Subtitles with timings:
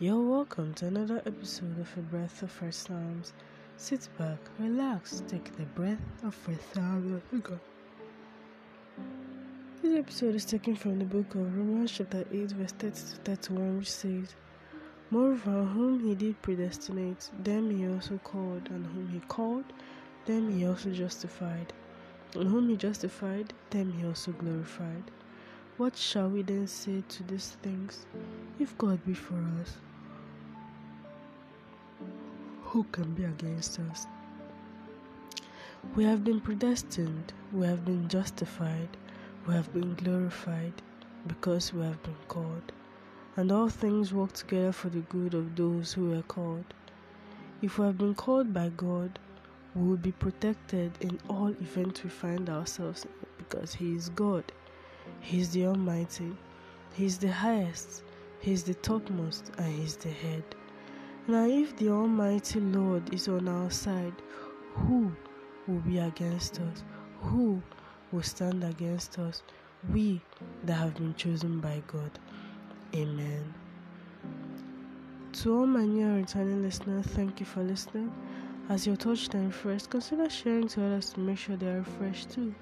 [0.00, 3.32] You're welcome to another episode of A Breath of Fresh Times.
[3.76, 7.58] Sit back, relax, take the breath of of God.
[9.82, 13.78] This episode is taken from the book of Romans, chapter 8, verse 30 to 31,
[13.78, 14.36] which says,
[15.10, 19.64] Moreover, whom he did predestinate, them he also called, and whom he called,
[20.26, 21.72] them he also justified,
[22.36, 25.10] and whom he justified, them he also glorified.
[25.76, 28.06] What shall we then say to these things?
[28.60, 29.76] If God be for us,
[32.68, 34.06] who can be against us?
[35.96, 38.90] We have been predestined, we have been justified,
[39.46, 40.74] we have been glorified
[41.26, 42.72] because we have been called.
[43.36, 46.66] And all things work together for the good of those who are called.
[47.62, 49.18] If we have been called by God,
[49.74, 53.06] we will be protected in all events we find ourselves
[53.38, 54.44] because He is God.
[55.20, 56.36] He is the Almighty.
[56.92, 58.02] He is the highest.
[58.40, 60.44] He is the topmost and He is the head.
[61.30, 64.14] Now, if the Almighty Lord is on our side,
[64.72, 65.12] who
[65.66, 66.82] will be against us?
[67.20, 67.60] Who
[68.10, 69.42] will stand against us?
[69.92, 70.22] We
[70.64, 72.18] that have been chosen by God.
[72.94, 73.52] Amen.
[75.34, 78.10] To all my new returning listeners, thank you for listening.
[78.70, 82.30] As you're touched and refreshed, consider sharing to others to make sure they are refreshed
[82.30, 82.54] too.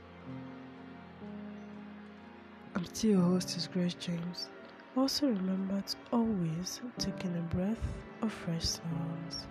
[2.75, 4.49] I'm still your host, is Grace James.
[4.97, 7.87] Also remember to always take in a breath
[8.23, 9.47] of fresh sounds.